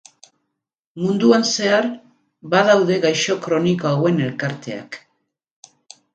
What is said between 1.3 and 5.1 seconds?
zehar badaude gaixo kroniko hauen elkarteak.